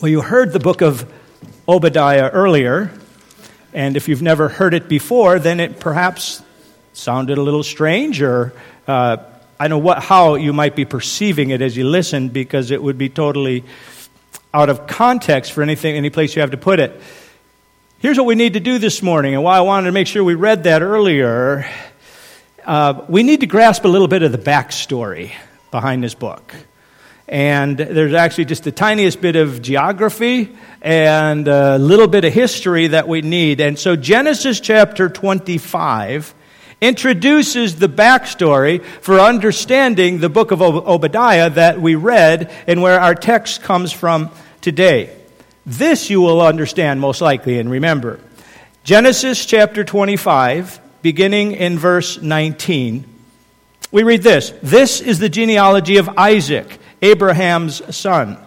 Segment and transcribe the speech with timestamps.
[0.00, 1.12] Well, you heard the book of
[1.68, 2.90] Obadiah earlier,
[3.74, 6.42] and if you've never heard it before, then it perhaps
[6.94, 8.54] sounded a little strange, or
[8.88, 9.18] uh,
[9.58, 12.96] I know what, how you might be perceiving it as you listen, because it would
[12.96, 13.62] be totally
[14.54, 16.98] out of context for anything, any place you have to put it.
[17.98, 20.24] Here's what we need to do this morning, and why I wanted to make sure
[20.24, 21.68] we read that earlier.
[22.64, 25.32] Uh, we need to grasp a little bit of the backstory
[25.70, 26.54] behind this book.
[27.30, 30.52] And there's actually just the tiniest bit of geography
[30.82, 33.60] and a little bit of history that we need.
[33.60, 36.34] And so Genesis chapter 25
[36.80, 43.14] introduces the backstory for understanding the book of Obadiah that we read and where our
[43.14, 45.16] text comes from today.
[45.64, 48.18] This you will understand most likely and remember.
[48.82, 53.04] Genesis chapter 25, beginning in verse 19.
[53.92, 56.78] We read this This is the genealogy of Isaac.
[57.02, 58.38] Abraham's son.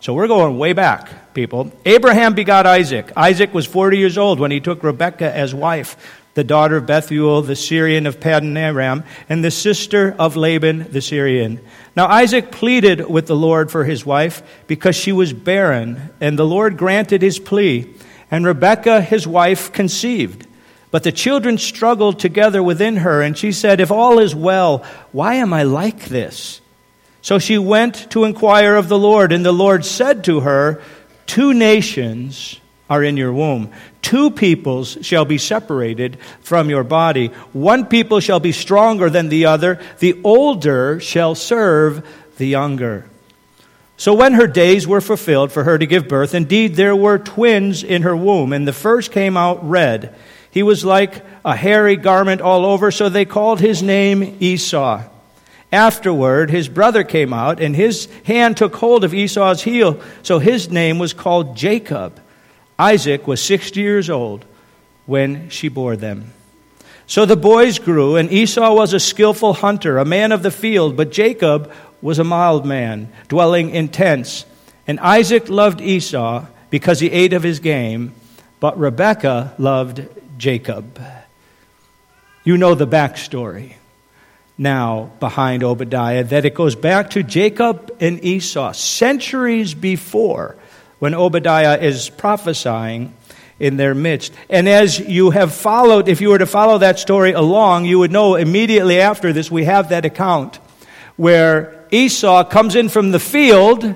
[0.00, 1.70] So we're going way back, people.
[1.84, 3.12] Abraham begot Isaac.
[3.16, 7.42] Isaac was 40 years old when he took Rebekah as wife, the daughter of Bethuel,
[7.42, 11.60] the Syrian of Paddan Aram, and the sister of Laban the Syrian.
[11.94, 16.46] Now Isaac pleaded with the Lord for his wife because she was barren, and the
[16.46, 17.92] Lord granted his plea.
[18.30, 20.46] And Rebekah, his wife, conceived.
[20.90, 25.34] But the children struggled together within her, and she said, If all is well, why
[25.34, 26.60] am I like this?
[27.22, 30.82] So she went to inquire of the Lord, and the Lord said to her,
[31.26, 33.70] Two nations are in your womb.
[34.02, 37.28] Two peoples shall be separated from your body.
[37.52, 39.80] One people shall be stronger than the other.
[40.00, 42.06] The older shall serve
[42.38, 43.08] the younger.
[43.96, 47.84] So when her days were fulfilled for her to give birth, indeed there were twins
[47.84, 50.14] in her womb, and the first came out red.
[50.50, 55.04] He was like a hairy garment all over, so they called his name Esau.
[55.72, 60.70] Afterward, his brother came out, and his hand took hold of Esau's heel, so his
[60.70, 62.20] name was called Jacob.
[62.78, 64.44] Isaac was 60 years old
[65.06, 66.32] when she bore them.
[67.06, 70.96] So the boys grew, and Esau was a skillful hunter, a man of the field,
[70.96, 74.46] but Jacob was a mild man, dwelling in tents.
[74.86, 78.14] And Isaac loved Esau because he ate of his game,
[78.58, 80.06] but Rebekah loved
[80.36, 81.00] Jacob.
[82.42, 83.74] You know the backstory
[84.60, 90.54] now behind Obadiah that it goes back to Jacob and Esau, centuries before
[90.98, 93.14] when Obadiah is prophesying
[93.58, 94.34] in their midst.
[94.50, 98.12] And as you have followed, if you were to follow that story along, you would
[98.12, 100.56] know immediately after this we have that account
[101.16, 103.94] where Esau comes in from the field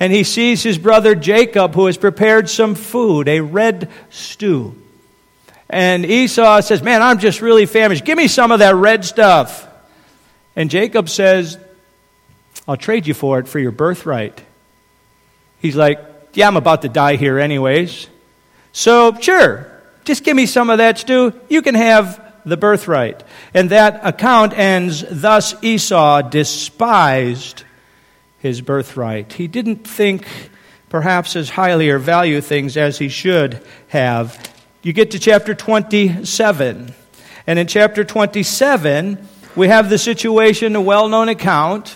[0.00, 4.74] and he sees his brother Jacob who has prepared some food, a red stew.
[5.70, 8.04] And Esau says, Man, I'm just really famished.
[8.04, 9.68] Give me some of that red stuff.
[10.56, 11.58] And Jacob says,
[12.66, 14.42] I'll trade you for it for your birthright.
[15.60, 15.98] He's like,
[16.34, 18.08] Yeah, I'm about to die here, anyways.
[18.72, 19.70] So, sure,
[20.04, 21.32] just give me some of that stew.
[21.48, 23.22] You can have the birthright.
[23.54, 27.64] And that account ends thus Esau despised
[28.38, 29.32] his birthright.
[29.32, 30.26] He didn't think
[30.90, 34.38] perhaps as highly or value things as he should have.
[34.82, 36.94] You get to chapter 27.
[37.46, 39.26] And in chapter 27,
[39.56, 41.90] we have the situation, a well known account,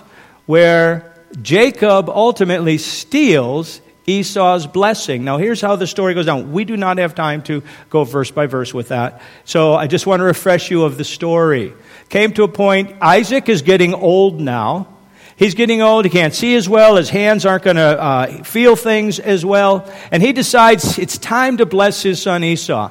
[0.46, 5.24] where Jacob ultimately steals Esau's blessing.
[5.24, 6.52] Now, here's how the story goes down.
[6.52, 9.20] We do not have time to go verse by verse with that.
[9.44, 11.74] So I just want to refresh you of the story.
[12.08, 14.88] Came to a point, Isaac is getting old now.
[15.36, 16.04] He's getting old.
[16.04, 16.96] He can't see as well.
[16.96, 19.88] His hands aren't going to uh, feel things as well.
[20.10, 22.90] And he decides it's time to bless his son Esau.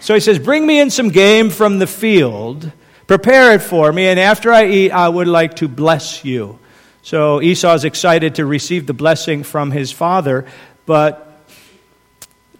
[0.00, 2.70] So he says, Bring me in some game from the field
[3.10, 6.60] Prepare it for me, and after I eat, I would like to bless you.
[7.02, 10.46] So Esau is excited to receive the blessing from his father,
[10.86, 11.42] but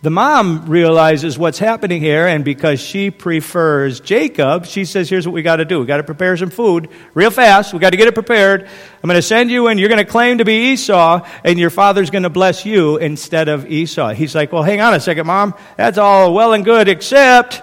[0.02, 5.34] the mom realizes what's happening here, and because she prefers Jacob, she says, Here's what
[5.34, 5.78] we got to do.
[5.78, 7.72] We got to prepare some food real fast.
[7.72, 8.64] We got to get it prepared.
[8.64, 11.70] I'm going to send you, and you're going to claim to be Esau, and your
[11.70, 14.14] father's going to bless you instead of Esau.
[14.14, 15.54] He's like, Well, hang on a second, mom.
[15.76, 17.62] That's all well and good, except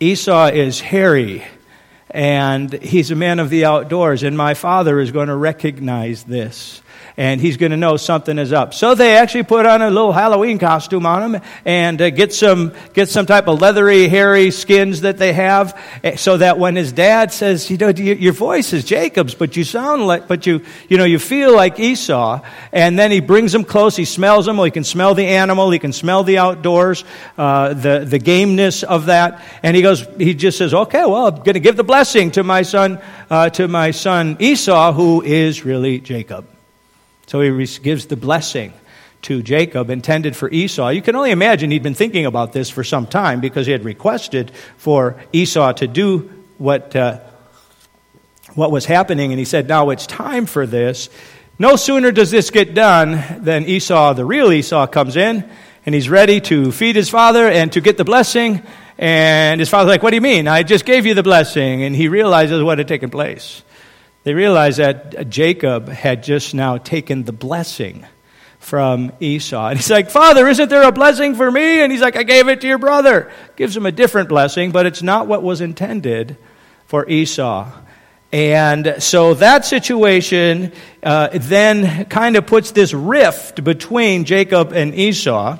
[0.00, 1.46] Esau is hairy
[2.10, 6.82] and he's a man of the outdoors, and my father is going to recognize this
[7.16, 8.72] and he's going to know something is up.
[8.72, 12.72] So they actually put on a little Halloween costume on him and uh, get some
[12.94, 16.92] get some type of leathery, hairy skins that they have, eh, so that when his
[16.92, 20.96] dad says, you know, your voice is Jacob's, but you sound like, but you you
[20.96, 22.40] know, you feel like Esau,
[22.72, 23.96] and then he brings him close.
[23.96, 24.56] He smells him.
[24.56, 25.70] Well, he can smell the animal.
[25.70, 27.04] He can smell the outdoors,
[27.36, 30.06] uh, the the gameness of that, and he goes.
[30.18, 33.00] He just says, okay, well, I'm going to give the blessing to my son,
[33.30, 36.57] uh, to my son Esau, who is really Jacob.
[37.28, 38.72] So he gives the blessing
[39.22, 40.88] to Jacob intended for Esau.
[40.88, 43.84] You can only imagine he'd been thinking about this for some time because he had
[43.84, 47.20] requested for Esau to do what, uh,
[48.54, 51.10] what was happening, and he said, Now it's time for this.
[51.58, 55.48] No sooner does this get done than Esau, the real Esau, comes in
[55.84, 58.62] and he's ready to feed his father and to get the blessing.
[58.98, 60.48] And his father's like, What do you mean?
[60.48, 61.82] I just gave you the blessing.
[61.82, 63.62] And he realizes what had taken place.
[64.24, 68.06] They realized that Jacob had just now taken the blessing
[68.58, 69.68] from Esau.
[69.68, 71.80] And he's like, Father, isn't there a blessing for me?
[71.80, 73.30] And he's like, I gave it to your brother.
[73.56, 76.36] Gives him a different blessing, but it's not what was intended
[76.86, 77.70] for Esau.
[78.30, 80.72] And so that situation
[81.02, 85.58] uh, then kind of puts this rift between Jacob and Esau.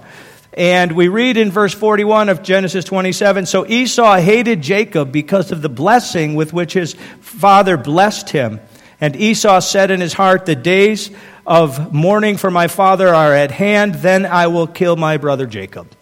[0.58, 5.62] And we read in verse 41 of Genesis 27 So Esau hated Jacob because of
[5.62, 8.58] the blessing with which his father blessed him.
[9.00, 11.12] And Esau said in his heart, The days
[11.46, 15.92] of mourning for my father are at hand, then I will kill my brother Jacob.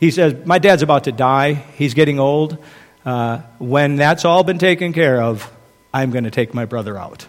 [0.00, 1.52] He says, My dad's about to die.
[1.52, 2.56] He's getting old.
[3.04, 5.52] Uh, when that's all been taken care of,
[5.92, 7.26] I'm going to take my brother out.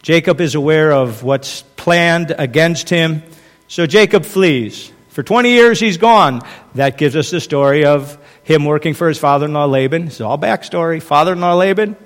[0.00, 3.22] Jacob is aware of what's planned against him,
[3.68, 4.92] so Jacob flees.
[5.18, 6.42] For 20 years, he's gone.
[6.76, 10.06] That gives us the story of him working for his father in law Laban.
[10.06, 11.02] It's all backstory.
[11.02, 11.96] Father in law Laban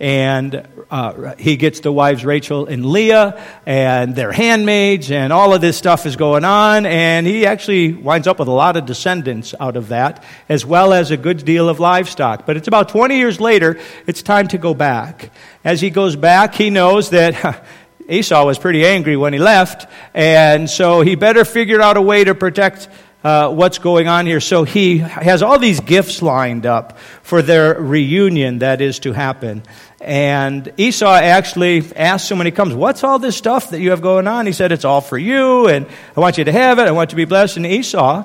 [0.00, 5.60] and uh, he gets the wives Rachel and Leah, and their handmaids, and all of
[5.60, 9.54] this stuff is going on, and he actually winds up with a lot of descendants
[9.60, 12.44] out of that, as well as a good deal of livestock.
[12.44, 15.30] But it's about 20 years later, it's time to go back.
[15.64, 17.64] As he goes back, he knows that.
[18.08, 22.24] Esau was pretty angry when he left, and so he better figure out a way
[22.24, 22.88] to protect
[23.24, 24.40] uh, what's going on here.
[24.40, 29.62] So he has all these gifts lined up for their reunion that is to happen.
[30.00, 34.02] And Esau actually asks him when he comes, What's all this stuff that you have
[34.02, 34.44] going on?
[34.46, 36.82] He said, It's all for you, and I want you to have it.
[36.82, 37.56] I want you to be blessed.
[37.56, 38.24] And Esau,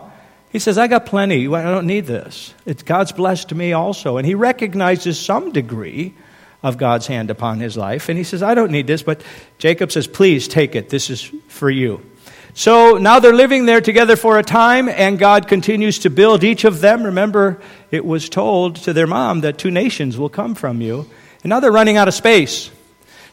[0.52, 1.48] he says, I got plenty.
[1.48, 2.54] I don't need this.
[2.66, 4.18] It's God's blessed me also.
[4.18, 6.16] And he recognizes some degree
[6.62, 8.10] of God's hand upon his life.
[8.10, 9.04] And he says, I don't need this.
[9.04, 9.22] But
[9.58, 10.90] Jacob says, Please take it.
[10.90, 12.02] This is for you.
[12.54, 16.66] So now they're living there together for a time, and God continues to build each
[16.66, 17.04] of them.
[17.04, 17.62] Remember,
[17.92, 21.10] it was told to their mom that two nations will come from you.
[21.44, 22.70] And now they're running out of space.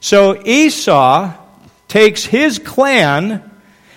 [0.00, 1.34] So Esau
[1.88, 3.50] takes his clan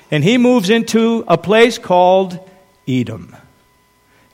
[0.09, 2.39] and he moves into a place called
[2.87, 3.35] Edom.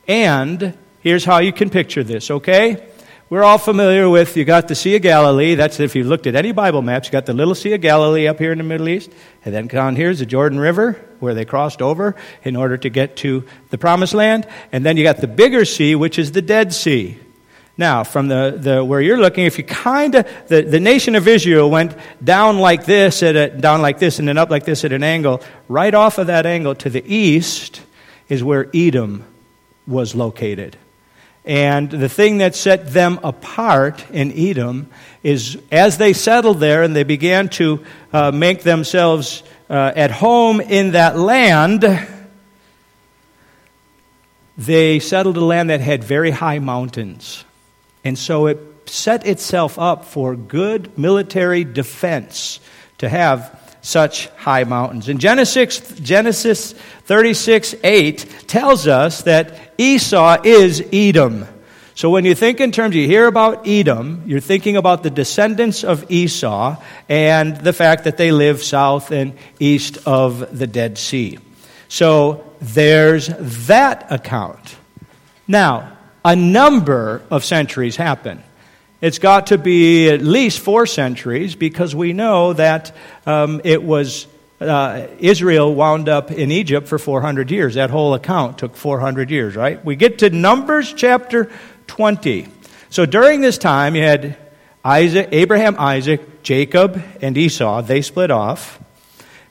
[0.08, 2.88] And here's how you can picture this, okay?
[3.28, 5.56] We're all familiar with you got the Sea of Galilee.
[5.56, 8.28] That's if you looked at any Bible maps, you got the little Sea of Galilee
[8.28, 9.12] up here in the Middle East.
[9.44, 13.16] And then down here's the Jordan River where they crossed over in order to get
[13.18, 14.48] to the promised land.
[14.72, 17.18] And then you got the bigger sea, which is the Dead Sea.
[17.78, 21.28] Now, from the, the where you're looking, if you kind of the, the nation of
[21.28, 24.86] Israel went down like this at a, down like this and then up like this
[24.86, 27.82] at an angle, right off of that angle to the east
[28.30, 29.24] is where Edom
[29.88, 30.78] was located.
[31.46, 34.90] And the thing that set them apart in Edom
[35.22, 40.60] is as they settled there and they began to uh, make themselves uh, at home
[40.60, 41.84] in that land,
[44.58, 47.46] they settled a land that had very high mountains.
[48.04, 48.60] And so it
[48.90, 52.60] set itself up for good military defense
[53.00, 53.55] to have
[53.86, 55.10] such high mountains.
[55.10, 56.74] And Genesis, Genesis
[57.06, 61.46] 36 8 tells us that Esau is Edom.
[61.94, 65.84] So when you think in terms, you hear about Edom, you're thinking about the descendants
[65.84, 71.38] of Esau and the fact that they live south and east of the Dead Sea.
[71.88, 73.28] So there's
[73.68, 74.78] that account.
[75.48, 75.96] Now,
[76.26, 78.44] a number of centuries happen.
[79.06, 82.96] It's got to be at least four centuries because we know that
[83.28, 84.26] um, it was
[84.60, 87.76] uh, Israel wound up in Egypt for 400 years.
[87.76, 89.86] That whole account took 400 years, right?
[89.86, 91.52] We get to Numbers chapter
[91.86, 92.48] 20.
[92.90, 94.38] So during this time, you had
[94.84, 97.84] Isaac, Abraham, Isaac, Jacob, and Esau.
[97.84, 98.80] They split off.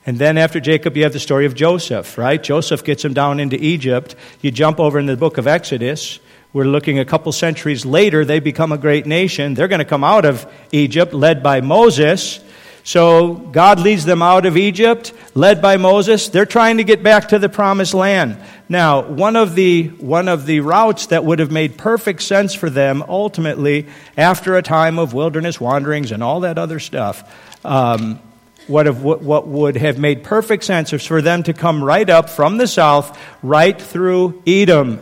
[0.05, 2.43] And then after Jacob, you have the story of Joseph, right?
[2.43, 4.17] Joseph gets him down into Egypt.
[4.41, 6.19] You jump over in the book of Exodus.
[6.55, 9.55] We're looking a couple centuries later, they become a great nation.
[9.55, 12.39] They're going to come out of Egypt, led by Moses.
[12.85, 16.29] So God leads them out of Egypt, led by Moses.
[16.29, 18.37] They're trying to get back to the promised land.
[18.69, 22.69] Now, one of the, one of the routes that would have made perfect sense for
[22.69, 28.21] them ultimately, after a time of wilderness wanderings and all that other stuff, um,
[28.67, 32.29] what, have, what would have made perfect sense is for them to come right up
[32.29, 35.01] from the south, right through Edom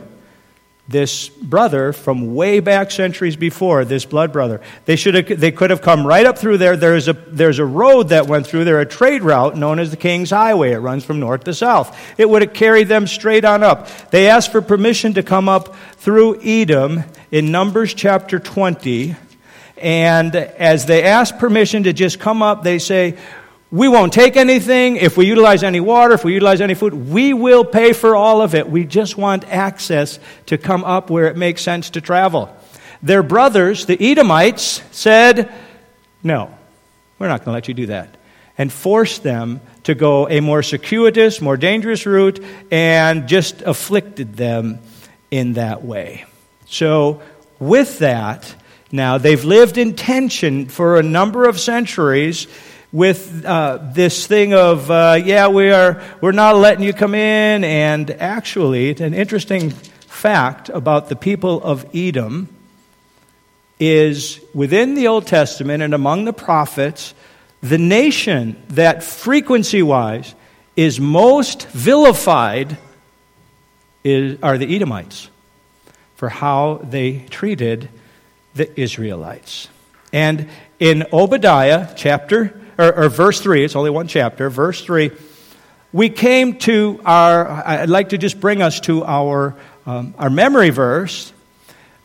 [0.88, 4.60] this brother from way back centuries before, this blood brother.
[4.86, 6.75] They, should have, they could have come right up through there.
[6.75, 9.98] There's a, there's a road that went through there, a trade route known as the
[9.98, 10.72] King's Highway.
[10.74, 11.98] It runs from north to south.
[12.20, 13.88] It would have carried them straight on up.
[14.12, 19.16] They asked for permission to come up through Edom in Numbers chapter 20.
[19.78, 23.18] And as they ask permission to just come up, they say,
[23.74, 24.98] we won't take anything.
[24.98, 28.44] If we utilize any water, if we utilize any food, we will pay for all
[28.44, 28.70] of it.
[28.70, 32.56] We just want access to come up where it makes sense to travel.
[33.01, 35.51] Their brothers, the Edomites, said,
[36.22, 36.56] No,
[37.18, 38.15] we're not going to let you do that.
[38.60, 44.82] And forced them to go a more circuitous, more dangerous route, and just afflicted them
[45.32, 46.25] in that way.
[46.68, 47.24] So,
[47.58, 48.53] with that,
[48.92, 52.46] now they've lived in tension for a number of centuries
[52.93, 57.63] with uh, this thing of, uh, yeah, we are, we're not letting you come in.
[57.63, 62.47] And actually, an interesting fact about the people of Edom
[63.79, 67.15] is within the Old Testament and among the prophets,
[67.62, 70.35] the nation that frequency wise
[70.75, 72.77] is most vilified
[74.03, 75.29] is, are the Edomites
[76.15, 77.89] for how they treated
[78.53, 79.67] the Israelites.
[80.12, 80.47] And
[80.79, 85.12] in Obadiah chapter or, or verse 3, it's only one chapter, verse 3,
[85.92, 90.72] we came to our, I'd like to just bring us to our, um, our memory
[90.72, 91.32] verse.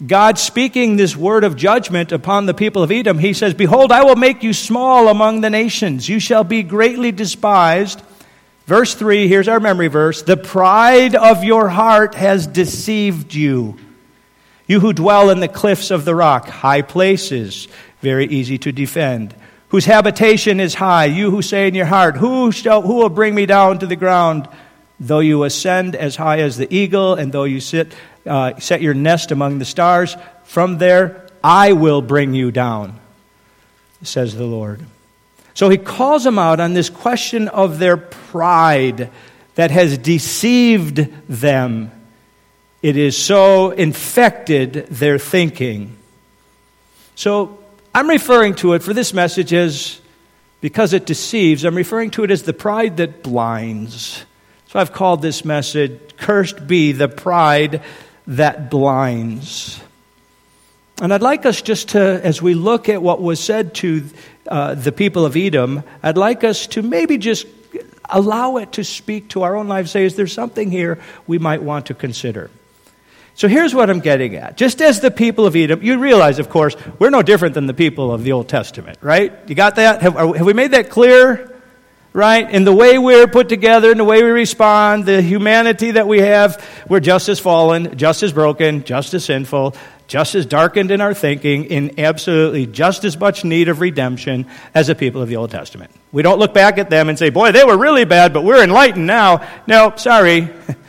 [0.06, 4.04] God speaking this word of judgment upon the people of Edom, he says, Behold, I
[4.04, 6.08] will make you small among the nations.
[6.08, 8.02] You shall be greatly despised.
[8.66, 10.22] Verse 3, here's our memory verse.
[10.22, 13.78] The pride of your heart has deceived you.
[14.66, 17.68] You who dwell in the cliffs of the rock, high places,
[18.02, 19.34] very easy to defend
[19.68, 23.34] whose habitation is high, you who say in your heart, Who, shall, who will bring
[23.34, 24.48] me down to the ground?
[25.00, 27.94] Though you ascend as high as the eagle, and though you sit,
[28.26, 32.98] uh, set your nest among the stars, from there I will bring you down,
[34.02, 34.84] says the Lord.
[35.54, 39.10] So he calls them out on this question of their pride
[39.54, 41.90] that has deceived them.
[42.80, 45.96] It is so infected their thinking.
[47.16, 47.58] So
[47.94, 50.00] I'm referring to it for this message as
[50.60, 54.24] because it deceives, I'm referring to it as the pride that blinds.
[54.66, 57.82] So I've called this message, Cursed Be the Pride
[58.26, 59.80] That Blinds.
[61.00, 64.04] And I'd like us just to, as we look at what was said to
[64.48, 67.46] uh, the people of Edom, I'd like us to maybe just
[68.10, 71.62] allow it to speak to our own lives, say, is there something here we might
[71.62, 72.50] want to consider?
[73.38, 74.56] So here's what I'm getting at.
[74.56, 77.72] Just as the people of Edom, you realize, of course, we're no different than the
[77.72, 79.32] people of the Old Testament, right?
[79.46, 80.02] You got that?
[80.02, 81.54] Have, have, we made that clear?
[82.12, 82.50] Right?
[82.50, 86.18] In the way we're put together, in the way we respond, the humanity that we
[86.18, 89.76] have, we're just as fallen, just as broken, just as sinful,
[90.08, 94.88] just as darkened in our thinking, in absolutely just as much need of redemption as
[94.88, 95.92] the people of the Old Testament.
[96.10, 98.64] We don't look back at them and say, boy, they were really bad, but we're
[98.64, 99.46] enlightened now.
[99.68, 100.48] No, sorry.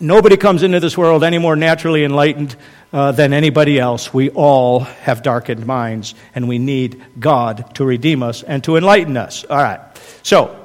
[0.00, 2.54] Nobody comes into this world any more naturally enlightened
[2.92, 4.14] uh, than anybody else.
[4.14, 9.16] We all have darkened minds, and we need God to redeem us and to enlighten
[9.16, 9.44] us.
[9.44, 9.80] All right.
[10.22, 10.64] So,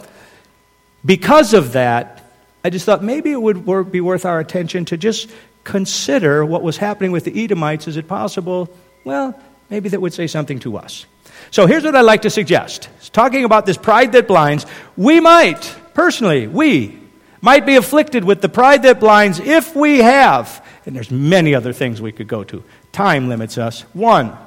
[1.05, 2.23] because of that,
[2.63, 5.29] I just thought maybe it would be worth our attention to just
[5.63, 7.87] consider what was happening with the Edomites.
[7.87, 8.69] Is it possible?
[9.03, 11.05] Well, maybe that would say something to us.
[11.51, 12.89] So here's what I'd like to suggest.
[13.11, 15.61] Talking about this pride that blinds, we might,
[15.93, 16.99] personally, we,
[17.43, 21.73] might be afflicted with the pride that blinds if we have, and there's many other
[21.73, 22.63] things we could go to.
[22.93, 23.81] Time limits us.
[23.91, 24.37] One,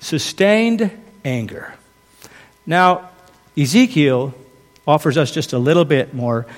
[0.00, 0.90] sustained
[1.24, 1.72] anger.
[2.66, 3.10] Now,
[3.56, 4.34] Ezekiel
[4.88, 6.48] offers us just a little bit more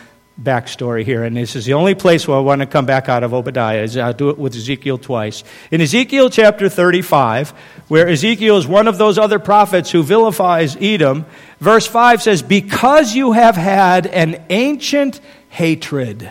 [0.43, 3.23] backstory here, and this is the only place where I want to come back out
[3.23, 3.83] of Obadiah.
[3.83, 5.45] Is I'll do it with Ezekiel twice.
[5.71, 7.51] In Ezekiel chapter 35,
[7.89, 11.27] where Ezekiel is one of those other prophets who vilifies Edom,
[11.61, 16.31] verse 5 says, Because you have had an ancient hatred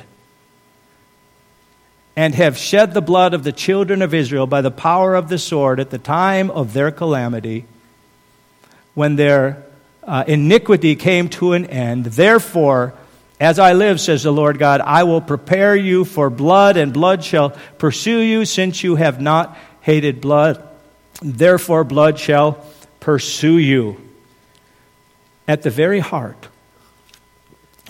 [2.18, 5.38] and have shed the blood of the children of Israel by the power of the
[5.38, 7.64] sword at the time of their calamity,
[8.96, 9.64] when their
[10.04, 12.06] uh, iniquity came to an end.
[12.06, 12.96] Therefore,
[13.40, 17.24] as I live, says the Lord God, I will prepare you for blood, and blood
[17.24, 20.68] shall pursue you, since you have not hated blood.
[21.22, 22.66] Therefore, blood shall
[23.00, 24.02] pursue you.
[25.48, 26.48] At the very heart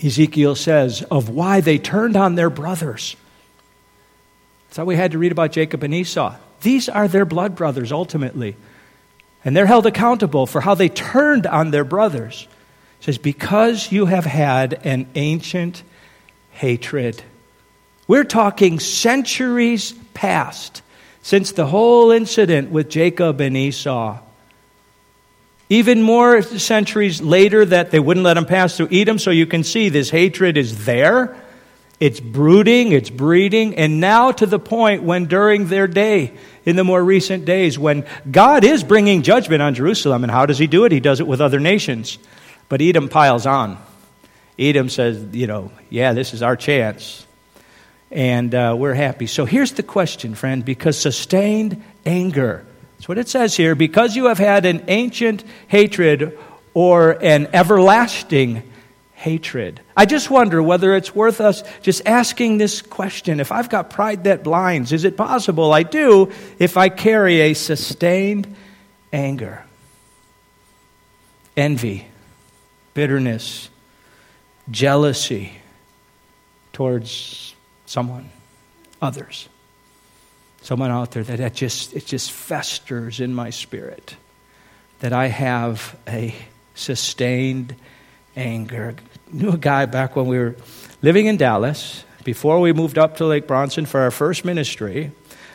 [0.03, 3.15] Ezekiel says, of why they turned on their brothers.
[4.67, 6.35] That's how we had to read about Jacob and Esau.
[6.61, 8.55] These are their blood brothers ultimately.
[9.43, 12.47] And they're held accountable for how they turned on their brothers.
[12.99, 15.83] It says, Because you have had an ancient
[16.51, 17.23] hatred.
[18.07, 20.81] We're talking centuries past
[21.21, 24.19] since the whole incident with Jacob and Esau.
[25.69, 29.63] Even more centuries later, that they wouldn't let him pass through Edom, so you can
[29.63, 31.35] see this hatred is there.
[31.99, 36.33] It's brooding, it's breeding, and now to the point when during their day,
[36.63, 40.23] in the more recent days, when God is bringing judgment on Jerusalem.
[40.23, 40.91] And how does He do it?
[40.91, 42.19] He does it with other nations.
[42.69, 43.77] But Edom piles on.
[44.59, 47.25] Edom says, you know, yeah, this is our chance.
[48.11, 49.25] And uh, we're happy.
[49.25, 52.65] So here's the question, friend because sustained anger
[52.97, 53.75] that's what it says here.
[53.75, 56.37] Because you have had an ancient hatred
[56.73, 58.63] or an everlasting
[59.13, 59.81] hatred.
[59.95, 63.39] I just wonder whether it's worth us just asking this question.
[63.39, 67.53] If I've got pride that blinds, is it possible I do if I carry a
[67.53, 68.55] sustained
[69.11, 69.63] anger,
[71.55, 72.07] envy,
[72.93, 73.69] bitterness,
[74.69, 75.53] jealousy
[76.73, 78.29] towards someone,
[79.01, 79.49] others?
[80.67, 84.17] Someone out there that just, it just festers in my spirit
[84.99, 86.35] that I have a
[86.75, 87.73] sustained
[88.35, 88.93] anger.
[88.97, 90.57] I knew a guy back when we were
[91.01, 95.11] living in Dallas, before we moved up to Lake Bronson for our first ministry.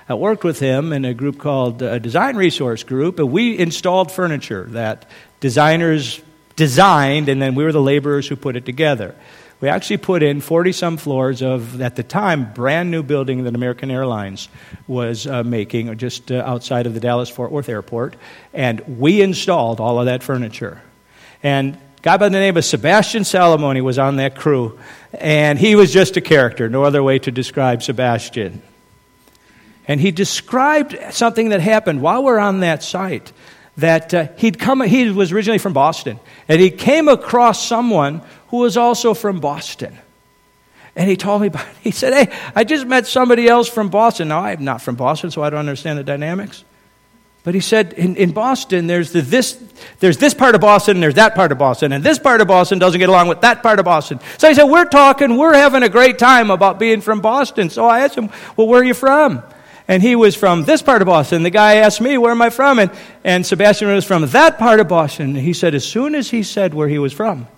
[0.09, 4.11] I worked with him in a group called a Design Resource Group, and we installed
[4.11, 6.23] furniture that designers
[6.57, 9.15] designed, and then we were the laborers who put it together.
[9.63, 13.55] We actually put in 40 some floors of, at the time, brand new building that
[13.55, 14.49] American Airlines
[14.89, 18.17] was uh, making just uh, outside of the Dallas Fort Worth airport.
[18.53, 20.83] And we installed all of that furniture.
[21.45, 24.81] And guy by the name of Sebastian Salamoni was on that crew.
[25.13, 28.63] And he was just a character, no other way to describe Sebastian.
[29.87, 33.31] And he described something that happened while we're on that site
[33.77, 38.59] that uh, he'd come, he was originally from Boston, and he came across someone who
[38.59, 39.97] was also from Boston.
[40.95, 41.77] And he told me about it.
[41.83, 44.29] He said, Hey, I just met somebody else from Boston.
[44.29, 46.65] Now, I'm not from Boston, so I don't understand the dynamics.
[47.45, 49.61] But he said, in, in Boston, there's, the, this,
[49.99, 52.47] there's this part of Boston and there's that part of Boston, and this part of
[52.47, 54.21] Boston doesn't get along with that part of Boston.
[54.39, 57.69] So he said, We're talking, we're having a great time about being from Boston.
[57.71, 59.43] So I asked him, Well, where are you from?
[59.89, 61.43] And he was from this part of Boston.
[61.43, 62.79] The guy asked me, Where am I from?
[62.79, 62.91] And,
[63.25, 65.37] and Sebastian was from that part of Boston.
[65.37, 67.49] And he said, As soon as he said where he was from,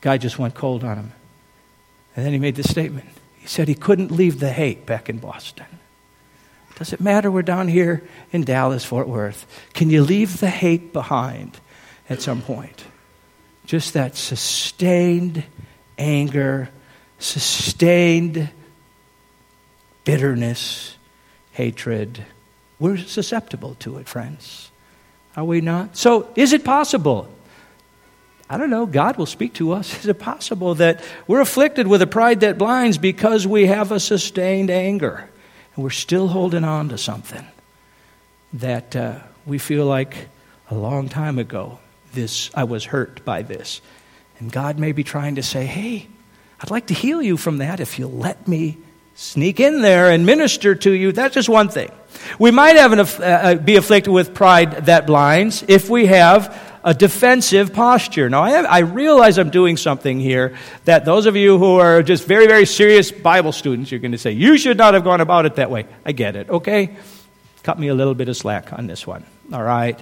[0.00, 1.12] guy just went cold on him.
[2.14, 3.08] And then he made this statement.
[3.38, 5.66] He said he couldn't leave the hate back in Boston.
[6.76, 9.46] Does it matter we're down here in Dallas, Fort Worth?
[9.72, 11.58] Can you leave the hate behind
[12.08, 12.84] at some point?
[13.64, 15.42] Just that sustained
[15.98, 16.68] anger,
[17.18, 18.50] sustained
[20.06, 20.96] bitterness,
[21.50, 22.24] hatred.
[22.78, 24.70] We're susceptible to it, friends.
[25.36, 25.98] Are we not?
[25.98, 27.28] So, is it possible?
[28.48, 28.86] I don't know.
[28.86, 29.98] God will speak to us.
[30.00, 33.98] Is it possible that we're afflicted with a pride that blinds because we have a
[33.98, 35.28] sustained anger
[35.74, 37.44] and we're still holding on to something
[38.52, 40.28] that uh, we feel like
[40.70, 41.80] a long time ago
[42.12, 43.82] this I was hurt by this,
[44.38, 46.06] and God may be trying to say, "Hey,
[46.60, 48.78] I'd like to heal you from that if you'll let me
[49.16, 51.10] sneak in there and minister to you.
[51.10, 51.90] That's just one thing.
[52.38, 56.62] We might have an, uh, uh, be afflicted with pride that blinds if we have
[56.84, 58.28] a defensive posture.
[58.28, 62.02] Now, I, have, I, realize I'm doing something here that those of you who are
[62.02, 65.20] just very, very serious Bible students, you're going to say, you should not have gone
[65.20, 65.86] about it that way.
[66.04, 66.96] I get it, okay?
[67.64, 69.98] Cut me a little bit of slack on this one, all right?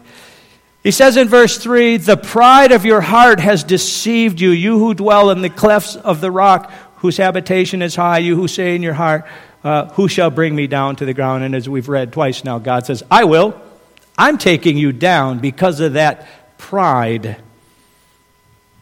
[0.82, 4.92] He says in verse 3 The pride of your heart has deceived you, you who
[4.92, 6.70] dwell in the clefts of the rock
[7.04, 9.26] whose habitation is high, you who say in your heart,
[9.62, 11.44] uh, Who shall bring me down to the ground?
[11.44, 13.60] And as we've read twice now, God says, I will.
[14.16, 17.36] I'm taking you down because of that pride.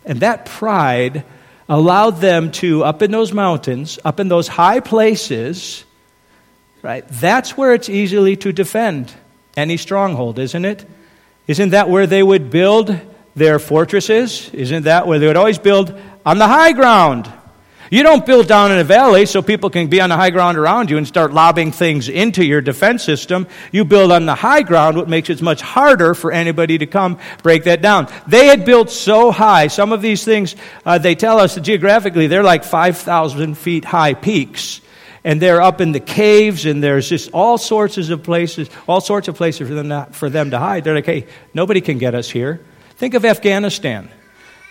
[0.05, 1.25] And that pride
[1.69, 5.85] allowed them to, up in those mountains, up in those high places,
[6.81, 7.05] right?
[7.09, 9.13] That's where it's easily to defend
[9.57, 10.87] any stronghold, isn't it?
[11.49, 12.97] Isn't that where they would build
[13.35, 14.49] their fortresses?
[14.51, 17.29] Isn't that where they would always build on the high ground?
[17.93, 20.57] You don't build down in a valley so people can be on the high ground
[20.57, 23.47] around you and start lobbing things into your defense system.
[23.71, 27.19] You build on the high ground, what makes it much harder for anybody to come
[27.43, 28.11] break that down.
[28.27, 29.67] They had built so high.
[29.67, 34.81] Some of these things, uh, they tell us geographically, they're like 5,000 feet high peaks
[35.23, 39.29] and they're up in the caves, and there's just all sorts of places, all sorts
[39.29, 40.85] of places for them to, for them to hide.
[40.85, 42.65] They're like, hey, nobody can get us here.
[42.97, 44.11] Think of Afghanistan.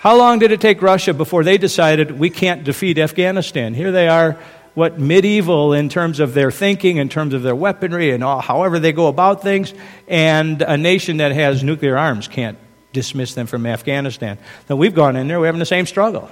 [0.02, 3.76] How long did it take Russia before they decided we can't defeat Afghanistan?
[3.76, 4.36] Here they are,
[4.74, 8.80] what medieval in terms of their thinking, in terms of their weaponry, and all, however
[8.80, 9.76] they go about things,
[10.08, 12.58] and a nation that has nuclear arms can't
[12.94, 14.40] dismiss them from Afghanistan.
[14.66, 16.32] Then we've gone in there, we're having the same struggle.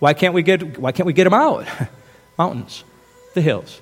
[0.00, 1.68] Why can't we get, why can't we get them out?
[2.36, 2.82] Mountains.
[3.34, 3.80] the hills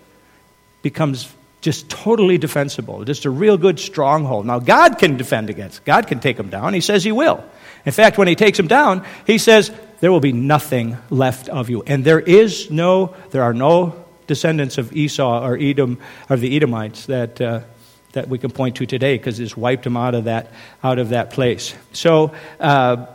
[0.82, 4.44] becomes just totally defensible, just a real good stronghold.
[4.44, 6.74] Now, God can defend against, God can take them down.
[6.74, 7.42] He says He will.
[7.84, 11.70] In fact, when He takes them down, He says, There will be nothing left of
[11.70, 11.82] you.
[11.82, 17.06] And there is no, there are no descendants of Esau or Edom, or the Edomites
[17.06, 17.40] that.
[17.40, 17.60] Uh,
[18.12, 20.52] that we can point to today because it's wiped them out of that
[20.84, 21.74] out of that place.
[21.92, 23.06] So, uh,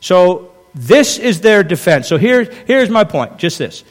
[0.00, 2.06] so this is their defense.
[2.08, 3.38] So here, here's my point.
[3.38, 3.84] Just this: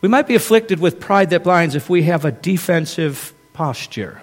[0.00, 4.22] we might be afflicted with pride that blinds if we have a defensive posture.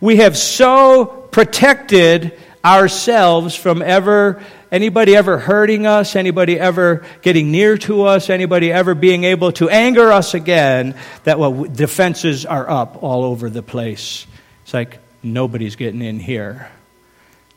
[0.00, 7.78] We have so protected ourselves from ever anybody ever hurting us, anybody ever getting near
[7.78, 13.02] to us, anybody ever being able to anger us again, that well, defenses are up
[13.02, 14.26] all over the place.
[14.64, 16.70] It's like nobody's getting in here,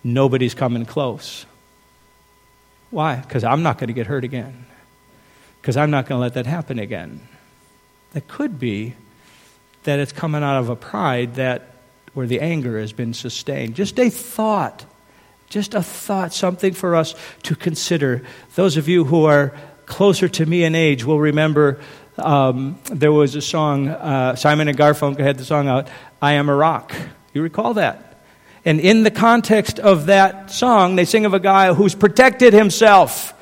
[0.04, 1.46] nobody's coming close.
[2.90, 3.16] Why?
[3.16, 4.66] Because I'm not going to get hurt again.
[5.62, 7.20] Because I'm not going to let that happen again.
[8.14, 8.94] That could be
[9.84, 11.74] that it's coming out of a pride that
[12.14, 13.76] where the anger has been sustained.
[13.76, 14.86] Just a thought
[15.50, 18.24] just a thought, something for us to consider.
[18.56, 19.54] Those of you who are
[19.86, 21.80] closer to me in age will remember
[22.18, 25.88] um, there was a song, uh, Simon and Garfunkel had the song out,
[26.22, 26.94] I Am a Rock.
[27.34, 28.24] You recall that?
[28.66, 33.34] And in the context of that song, they sing of a guy who's protected himself.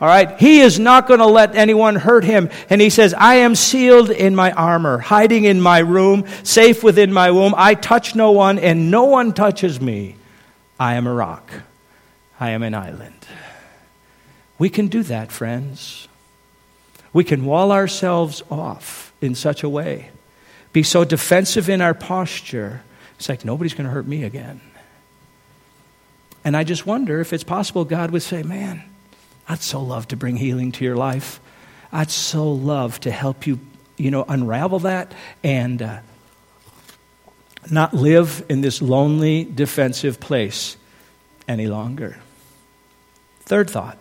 [0.00, 0.36] All right?
[0.40, 2.50] He is not going to let anyone hurt him.
[2.68, 7.12] And he says, I am sealed in my armor, hiding in my room, safe within
[7.12, 7.54] my womb.
[7.56, 10.16] I touch no one, and no one touches me.
[10.84, 11.50] I am a rock.
[12.38, 13.26] I am an island.
[14.58, 16.08] We can do that, friends.
[17.10, 20.10] We can wall ourselves off in such a way,
[20.74, 22.82] be so defensive in our posture.
[23.18, 24.60] It's like nobody's going to hurt me again.
[26.44, 28.82] And I just wonder if it's possible God would say, Man,
[29.48, 31.40] I'd so love to bring healing to your life.
[31.92, 33.58] I'd so love to help you,
[33.96, 36.00] you know, unravel that and uh,
[37.70, 40.76] not live in this lonely, defensive place
[41.48, 42.16] any longer.
[43.40, 43.98] Third thought.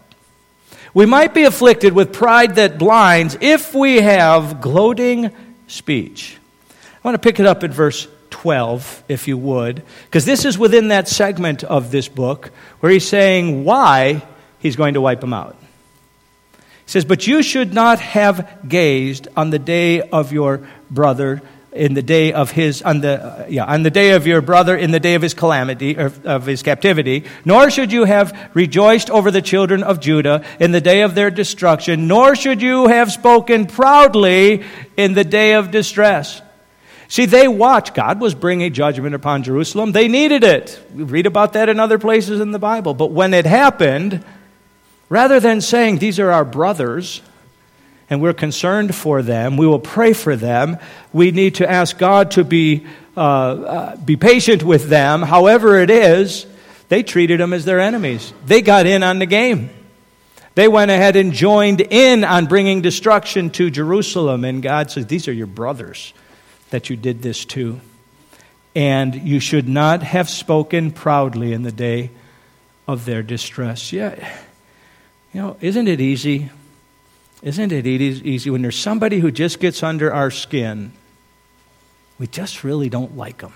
[0.94, 5.32] We might be afflicted with pride that blinds if we have gloating
[5.68, 6.38] speech.
[6.72, 10.58] I want to pick it up in verse 12, if you would, because this is
[10.58, 14.22] within that segment of this book where he's saying why
[14.60, 15.56] he's going to wipe them out.
[16.52, 21.42] He says, But you should not have gazed on the day of your brother
[21.76, 24.76] in the day of his on the uh, yeah on the day of your brother
[24.76, 29.10] in the day of his calamity or of his captivity nor should you have rejoiced
[29.10, 33.12] over the children of Judah in the day of their destruction nor should you have
[33.12, 34.64] spoken proudly
[34.98, 36.42] in the day of distress.
[37.08, 37.94] See they watched.
[37.94, 39.92] God was bringing judgment upon Jerusalem.
[39.92, 40.84] They needed it.
[40.94, 42.94] We read about that in other places in the Bible.
[42.94, 44.24] But when it happened
[45.10, 47.22] rather than saying these are our brothers
[48.14, 49.58] and we're concerned for them.
[49.58, 50.78] We will pray for them.
[51.12, 52.86] We need to ask God to be,
[53.18, 55.24] uh, uh, be patient with them.
[55.24, 56.46] However, it is,
[56.90, 58.32] they treated them as their enemies.
[58.46, 59.72] They got in on the game.
[60.54, 64.46] They went ahead and joined in on bringing destruction to Jerusalem.
[64.46, 66.14] And God says, These are your brothers
[66.70, 67.82] that you did this to.
[68.76, 72.12] And you should not have spoken proudly in the day
[72.88, 73.92] of their distress.
[73.92, 74.32] Yeah.
[75.34, 76.52] You know, isn't it easy
[77.44, 80.94] isn't it easy when there's somebody who just gets under our skin?
[82.18, 83.54] We just really don't like them.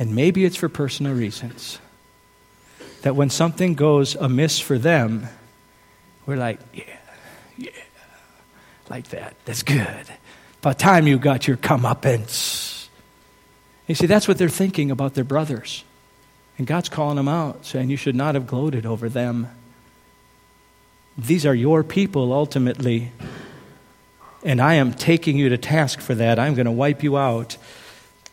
[0.00, 1.78] And maybe it's for personal reasons.
[3.02, 5.28] That when something goes amiss for them,
[6.26, 6.84] we're like, yeah,
[7.56, 7.70] yeah,
[8.90, 9.34] like that.
[9.44, 10.06] That's good.
[10.60, 12.88] By the time you got your comeuppance.
[13.86, 15.84] You see, that's what they're thinking about their brothers.
[16.58, 19.48] And God's calling them out, saying, You should not have gloated over them.
[21.18, 23.10] These are your people ultimately.
[24.44, 26.38] And I am taking you to task for that.
[26.38, 27.56] I'm going to wipe you out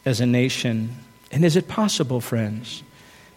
[0.06, 0.96] as a nation.
[1.32, 2.84] And is it possible, friends?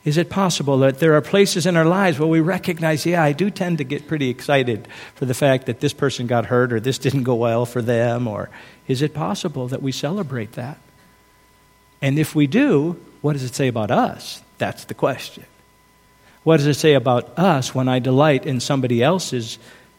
[0.04, 3.32] Is it possible that there are places in our lives where we recognize, yeah, I
[3.32, 6.80] do tend to get pretty excited for the fact that this person got hurt or
[6.80, 8.28] this didn't go well for them?
[8.28, 8.50] Or
[8.87, 10.78] is it possible that we celebrate that?
[12.00, 14.42] And if we do, what does it say about us?
[14.58, 15.44] That's the question.
[16.44, 19.59] What does it say about us when I delight in somebody else's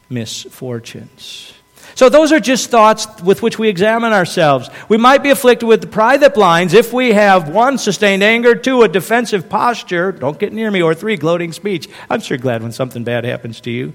[0.09, 1.53] misfortunes?
[1.95, 4.69] So, those are just thoughts with which we examine ourselves.
[4.87, 8.55] We might be afflicted with the pride that blinds if we have one, sustained anger,
[8.55, 11.89] two, a defensive posture, don't get near me, or three, gloating speech.
[12.09, 13.93] I'm sure glad when something bad happens to you.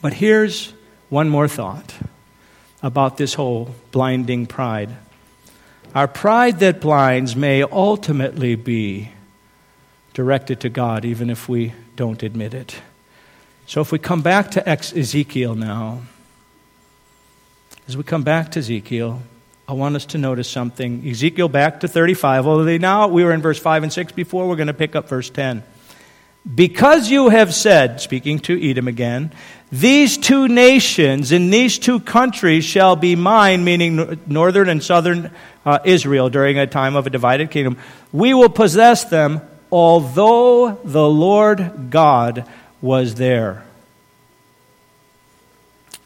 [0.00, 0.72] But here's
[1.10, 1.92] one more thought
[2.82, 4.90] about this whole blinding pride.
[5.94, 9.10] Our pride that blinds may ultimately be
[10.14, 12.80] directed to God, even if we don't admit it.
[13.66, 16.02] So if we come back to Ezekiel now,
[17.88, 19.22] as we come back to Ezekiel,
[19.66, 21.08] I want us to notice something.
[21.08, 24.56] Ezekiel back to 35, although now we were in verse 5 and 6 before, we're
[24.56, 25.62] going to pick up verse 10.
[26.54, 29.32] Because you have said, speaking to Edom again,
[29.70, 35.30] these two nations in these two countries shall be mine, meaning northern and southern
[35.64, 37.78] uh, Israel during a time of a divided kingdom.
[38.10, 39.40] We will possess them,
[39.72, 42.46] although the Lord God
[42.82, 43.64] was there.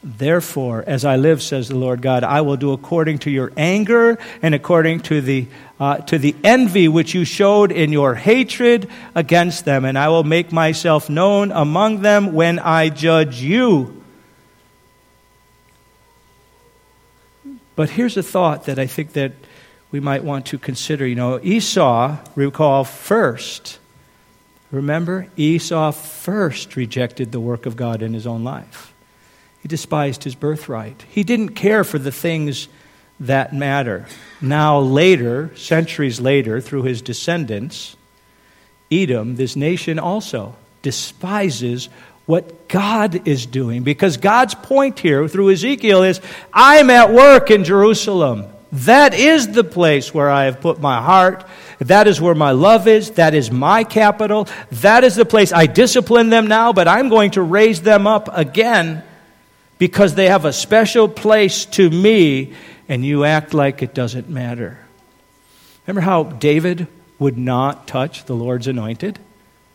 [0.05, 4.19] Therefore, as I live, says the Lord God, I will do according to your anger
[4.41, 5.49] and according to the,
[5.81, 10.23] uh, to the envy which you showed in your hatred against them, and I will
[10.23, 14.01] make myself known among them when I judge you.
[17.75, 19.33] But here's a thought that I think that
[19.91, 21.07] we might want to consider.
[21.07, 23.79] You know, Esau, recall first.
[24.71, 28.93] Remember, Esau first rejected the work of God in his own life.
[29.63, 31.05] He despised his birthright.
[31.09, 32.69] He didn't care for the things
[33.21, 34.07] that matter.
[34.41, 37.97] Now, later, centuries later, through his descendants,
[38.91, 41.89] Edom, this nation also, despises
[42.27, 43.83] what God is doing.
[43.83, 46.21] Because God's point here through Ezekiel is
[46.53, 48.47] I'm at work in Jerusalem.
[48.73, 51.45] That is the place where I have put my heart.
[51.79, 53.13] That is where my love is.
[53.13, 54.49] That is my capital.
[54.71, 58.29] That is the place I discipline them now, but I'm going to raise them up
[58.33, 59.03] again
[59.79, 62.55] because they have a special place to me
[62.89, 64.79] and you act like it doesn't matter.
[65.87, 69.19] Remember how David would not touch the Lord's anointed?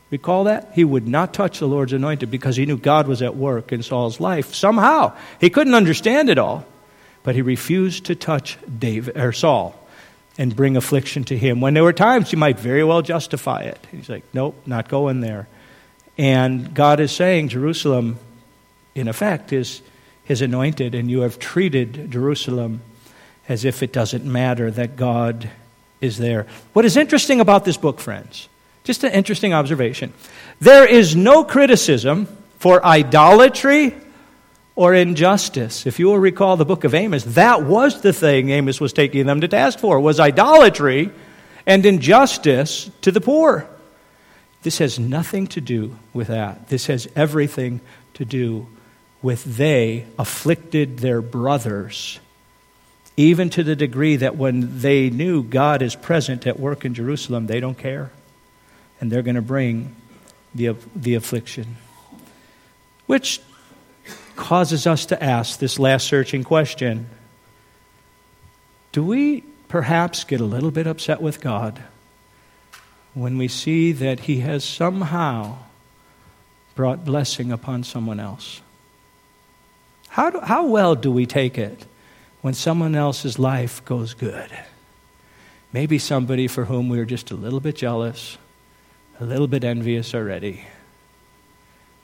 [0.09, 0.71] Recall that?
[0.75, 3.81] He would not touch the Lord's anointed because he knew God was at work in
[3.81, 5.15] Saul's life somehow.
[5.39, 6.65] He couldn't understand it all,
[7.23, 9.75] but he refused to touch David or Saul
[10.37, 11.61] and bring affliction to him.
[11.61, 13.85] When there were times he might very well justify it.
[13.91, 15.47] He's like, "Nope, not going there."
[16.17, 18.17] And God is saying Jerusalem
[18.95, 19.81] in effect is
[20.23, 22.81] his anointed, and you have treated Jerusalem
[23.49, 25.49] as if it doesn't matter that God
[25.99, 26.45] is there.
[26.73, 28.47] What is interesting about this book, friends,
[28.83, 30.13] just an interesting observation,
[30.59, 32.27] there is no criticism
[32.59, 33.93] for idolatry
[34.81, 35.85] or injustice.
[35.85, 39.27] If you will recall the book of Amos, that was the thing Amos was taking
[39.27, 41.11] them to task for, was idolatry
[41.67, 43.69] and injustice to the poor.
[44.63, 46.69] This has nothing to do with that.
[46.69, 47.79] This has everything
[48.15, 48.65] to do
[49.21, 52.19] with they afflicted their brothers,
[53.15, 57.45] even to the degree that when they knew God is present at work in Jerusalem,
[57.45, 58.09] they don't care.
[58.99, 59.95] And they're going to bring
[60.55, 61.77] the, the affliction.
[63.05, 63.41] Which
[64.41, 67.07] causes us to ask this last searching question
[68.91, 71.79] Do we perhaps get a little bit upset with God
[73.13, 75.59] when we see that He has somehow
[76.73, 78.61] brought blessing upon someone else?
[80.09, 81.85] How, do, how well do we take it
[82.41, 84.49] when someone else's life goes good?
[85.71, 88.39] Maybe somebody for whom we are just a little bit jealous,
[89.19, 90.65] a little bit envious already.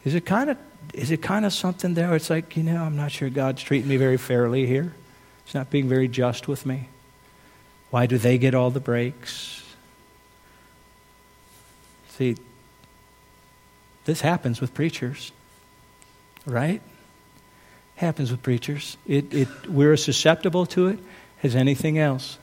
[0.08, 0.58] Is it kind of
[0.94, 2.16] is it kind of something there?
[2.16, 4.94] It's like, you know, I'm not sure God's treating me very fairly here.
[5.44, 6.88] He's not being very just with me.
[7.90, 9.64] Why do they get all the breaks?
[12.12, 12.38] See,
[14.06, 15.34] this happens with preachers,
[16.46, 16.82] right?
[17.98, 18.96] happens with preachers.
[19.08, 21.00] It, it, we're as susceptible to it
[21.44, 22.38] as anything else.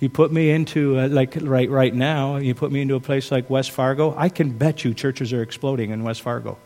[0.00, 3.30] You put me into, uh, like right, right now, you put me into a place
[3.30, 6.58] like West Fargo, I can bet you churches are exploding in West Fargo.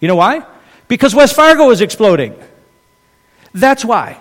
[0.00, 0.44] You know why?
[0.88, 2.34] Because West Fargo is exploding.
[3.52, 4.20] That's why.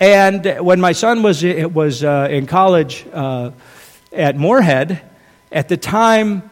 [0.00, 3.52] And when my son was, was uh, in college uh,
[4.12, 5.00] at Moorhead,
[5.52, 6.50] at the time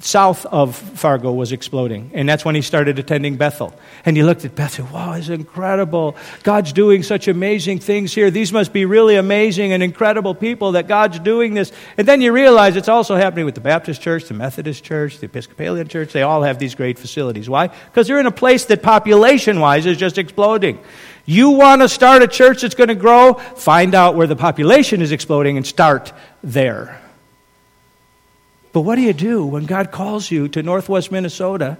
[0.00, 2.10] south of Fargo was exploding.
[2.14, 3.74] And that's when he started attending Bethel.
[4.04, 6.16] And he looked at Bethel, wow, it's incredible.
[6.42, 8.30] God's doing such amazing things here.
[8.30, 11.72] These must be really amazing and incredible people that God's doing this.
[11.96, 15.26] And then you realize it's also happening with the Baptist church, the Methodist church, the
[15.26, 16.12] Episcopalian church.
[16.12, 17.48] They all have these great facilities.
[17.48, 17.68] Why?
[17.68, 20.80] Because they're in a place that population wise is just exploding.
[21.24, 23.34] You want to start a church that's going to grow?
[23.34, 27.00] Find out where the population is exploding and start there.
[28.74, 31.78] But what do you do when God calls you to northwest Minnesota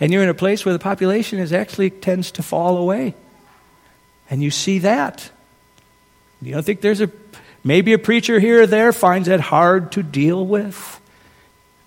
[0.00, 3.14] and you're in a place where the population is actually tends to fall away?
[4.28, 5.30] And you see that.
[6.42, 7.10] You don't think there's a
[7.62, 11.00] maybe a preacher here or there finds that hard to deal with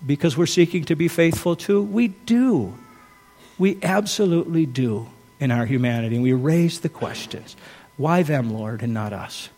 [0.04, 1.82] because we're seeking to be faithful to?
[1.82, 2.72] We do.
[3.58, 5.08] We absolutely do
[5.38, 6.16] in our humanity.
[6.16, 7.54] And we raise the questions.
[7.98, 9.50] Why them, Lord, and not us?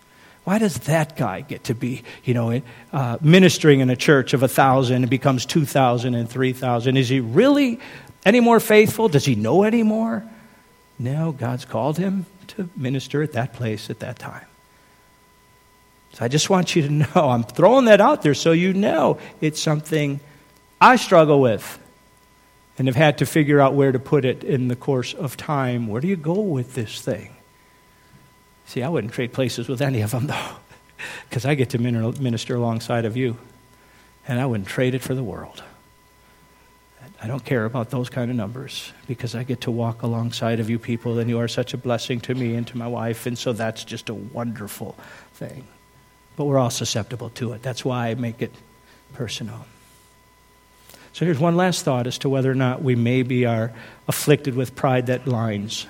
[0.44, 4.42] Why does that guy get to be, you know, uh, ministering in a church of
[4.42, 6.96] a thousand and becomes two thousand and three thousand?
[6.96, 7.78] Is he really
[8.24, 9.09] Any more faithful?
[9.09, 10.24] Does he know any more?
[10.98, 14.46] No, God's called him to minister at that place at that time.
[16.12, 19.18] So I just want you to know, I'm throwing that out there so you know
[19.40, 20.20] it's something
[20.81, 21.78] I struggle with
[22.78, 25.87] and have had to figure out where to put it in the course of time.
[25.88, 27.35] Where do you go with this thing?
[28.66, 30.51] See, I wouldn't trade places with any of them, though,
[31.29, 33.37] because I get to minister alongside of you,
[34.27, 35.62] and I wouldn't trade it for the world.
[37.22, 40.68] I don't care about those kind of numbers because I get to walk alongside of
[40.68, 43.38] you people, and you are such a blessing to me and to my wife, and
[43.38, 44.96] so that's just a wonderful
[45.35, 45.64] thing.
[46.37, 47.62] But we're all susceptible to it.
[47.62, 48.53] That's why I make it
[49.14, 49.66] personal.
[51.12, 53.72] So here's one last thought as to whether or not we maybe are
[54.09, 55.87] afflicted with pride that blinds.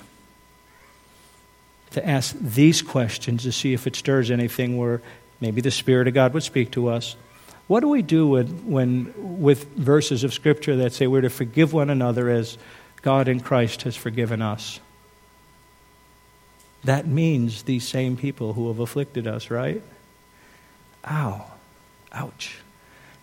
[1.92, 5.02] To ask these questions to see if it stirs anything where
[5.40, 7.16] maybe the Spirit of God would speak to us.
[7.66, 11.72] What do we do when, when, with verses of Scripture that say we're to forgive
[11.72, 12.58] one another as
[13.02, 14.80] God in Christ has forgiven us?
[16.84, 19.82] That means these same people who have afflicted us, right?
[21.08, 21.44] Ow.
[22.12, 22.56] Ouch.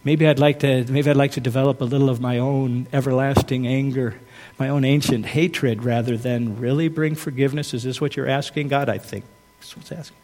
[0.03, 3.67] Maybe I'd like to maybe I'd like to develop a little of my own everlasting
[3.67, 4.19] anger,
[4.57, 7.73] my own ancient hatred rather than really bring forgiveness.
[7.73, 8.88] Is this what you're asking, God?
[8.88, 9.25] I think
[9.59, 10.17] that's what's asking.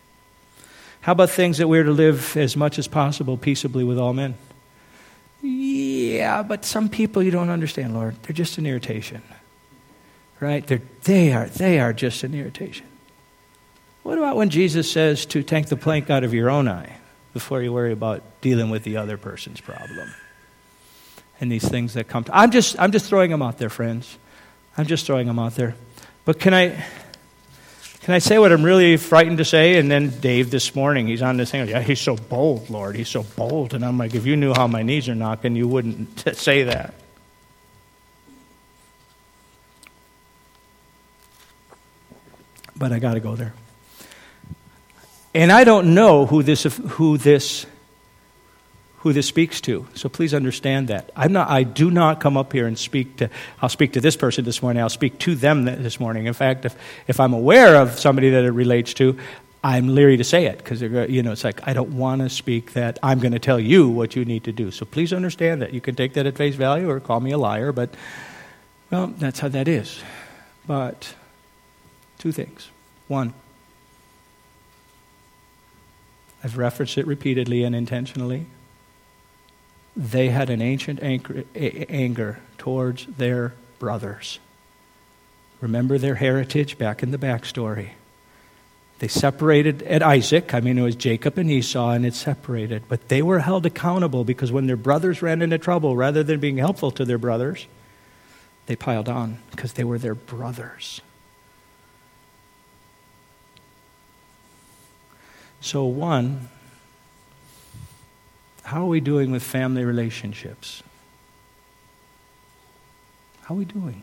[1.01, 4.35] How about things that we're to live as much as possible peaceably with all men?
[5.41, 8.15] Yeah, but some people you don't understand, Lord.
[8.23, 9.21] They're just an irritation.
[10.39, 10.65] Right?
[10.65, 12.87] They're, they, are, they are just an irritation.
[14.01, 16.97] What about when Jesus says to take the plank out of your own eye?
[17.35, 20.13] before you worry about dealing with the other person's problem.
[21.41, 24.19] And these things that come to I'm just I'm just throwing them out there, friends.
[24.77, 25.73] I'm just throwing them out there.
[26.25, 26.85] But can I
[28.01, 29.79] can I say what I'm really frightened to say?
[29.79, 31.67] And then Dave this morning, he's on this thing.
[31.67, 32.95] Yeah, he's so bold, Lord.
[32.95, 33.73] He's so bold.
[33.73, 36.93] And I'm like, if you knew how my knees are knocking, you wouldn't say that.
[42.75, 43.55] But I got to go there.
[45.33, 47.65] And I don't know who this, who this,
[49.05, 49.85] who this speaks to.
[49.93, 51.11] So please understand that.
[51.15, 53.29] I'm not, I do not come up here and speak to,
[53.61, 54.81] I'll speak to this person this morning.
[54.81, 56.25] I'll speak to them this morning.
[56.25, 59.15] In fact, if, if I'm aware of somebody that it relates to,
[59.63, 62.73] I'm leery to say it because you know it's like I don't want to speak
[62.73, 64.71] that I'm going to tell you what you need to do.
[64.71, 67.37] So please understand that you can take that at face value or call me a
[67.37, 67.93] liar, but
[68.89, 70.01] well, that's how that is.
[70.65, 71.13] But
[72.17, 72.69] two things.
[73.07, 73.35] One,
[76.43, 78.47] I've referenced it repeatedly and intentionally.
[79.95, 84.39] They had an ancient anger towards their brothers.
[85.61, 87.91] Remember their heritage back in the backstory.
[88.99, 90.53] They separated at Isaac.
[90.53, 92.83] I mean, it was Jacob and Esau, and it separated.
[92.87, 96.57] But they were held accountable because when their brothers ran into trouble, rather than being
[96.57, 97.67] helpful to their brothers,
[98.67, 101.01] they piled on because they were their brothers.
[105.61, 106.49] So, one,
[108.65, 110.81] how are we doing with family relationships?
[113.43, 114.01] How are we doing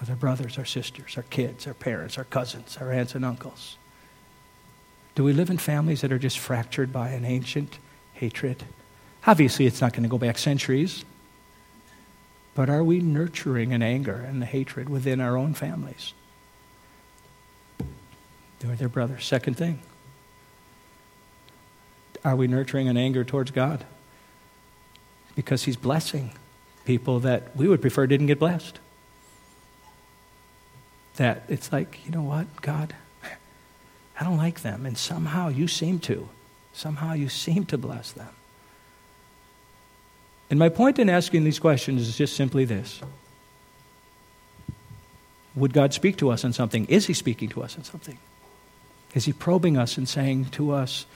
[0.00, 3.76] with our brothers, our sisters, our kids, our parents, our cousins, our aunts and uncles?
[5.14, 7.78] Do we live in families that are just fractured by an ancient
[8.14, 8.64] hatred?
[9.28, 11.04] Obviously, it's not going to go back centuries.
[12.56, 16.14] But are we nurturing an anger and the hatred within our own families?
[18.58, 19.24] Their brothers.
[19.24, 19.80] Second thing,
[22.24, 23.84] are we nurturing an anger towards God?
[25.34, 26.32] Because He's blessing
[26.84, 28.78] people that we would prefer didn't get blessed.
[31.16, 32.94] That it's like, you know what, God,
[34.20, 36.28] I don't like them, and somehow you seem to.
[36.72, 38.30] Somehow you seem to bless them.
[40.48, 43.00] And my point in asking these questions is just simply this
[45.54, 46.86] Would God speak to us on something?
[46.86, 48.18] Is He speaking to us on something?
[49.14, 51.06] Is He probing us and saying to us,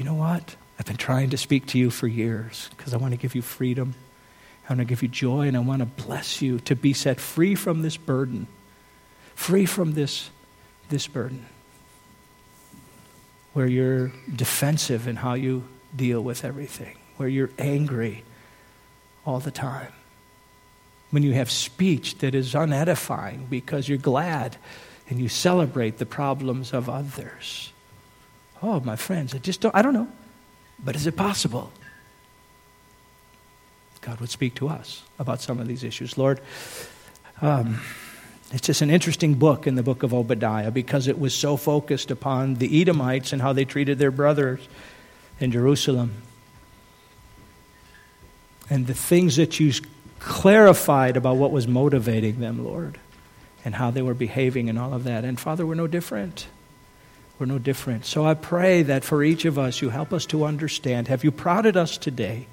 [0.00, 0.56] you know what?
[0.78, 3.42] I've been trying to speak to you for years because I want to give you
[3.42, 3.94] freedom.
[4.64, 7.20] I want to give you joy and I want to bless you to be set
[7.20, 8.46] free from this burden,
[9.34, 10.30] free from this,
[10.88, 11.44] this burden
[13.52, 18.24] where you're defensive in how you deal with everything, where you're angry
[19.26, 19.92] all the time,
[21.10, 24.56] when you have speech that is unedifying because you're glad
[25.10, 27.70] and you celebrate the problems of others.
[28.62, 30.08] Oh, my friends, I just don't, I don't know.
[30.78, 31.72] But is it possible?
[34.00, 36.16] God would speak to us about some of these issues.
[36.16, 36.40] Lord,
[37.42, 37.80] um,
[38.52, 42.10] it's just an interesting book in the book of Obadiah because it was so focused
[42.10, 44.60] upon the Edomites and how they treated their brothers
[45.38, 46.22] in Jerusalem.
[48.68, 49.72] And the things that you
[50.18, 52.98] clarified about what was motivating them, Lord,
[53.64, 55.24] and how they were behaving and all of that.
[55.24, 56.46] And Father, we're no different.
[57.40, 58.04] We're no different.
[58.04, 61.08] So I pray that for each of us, you help us to understand.
[61.08, 62.46] Have you prodded us today?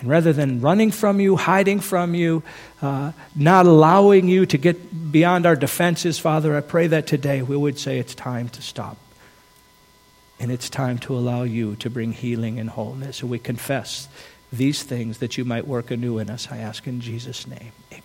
[0.00, 2.42] And rather than running from you, hiding from you,
[2.80, 7.54] uh, not allowing you to get beyond our defenses, Father, I pray that today we
[7.54, 8.96] would say it's time to stop.
[10.40, 13.20] And it's time to allow you to bring healing and wholeness.
[13.20, 14.08] And we confess
[14.50, 16.48] these things that you might work anew in us.
[16.50, 17.72] I ask in Jesus' name.
[17.92, 18.03] Amen.